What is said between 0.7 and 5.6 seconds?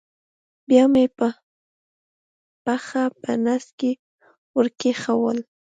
مې پښه په نس کې ور کېښوول.